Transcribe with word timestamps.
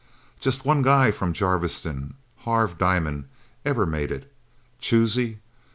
Just 0.39 0.65
one 0.65 0.81
guy 0.81 1.11
from 1.11 1.31
Jarviston 1.31 2.15
Harv 2.37 2.79
Diamond 2.79 3.25
ever 3.63 3.85
made 3.85 4.11
it. 4.11 4.33
Choosy? 4.79 5.37